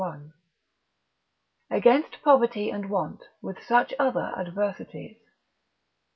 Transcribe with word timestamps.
III. 0.03 0.31
Against 1.69 2.23
Poverty 2.23 2.71
and 2.71 2.89
Want, 2.89 3.21
with 3.39 3.61
such 3.63 3.93
other 3.99 4.33
Adversities. 4.35 5.17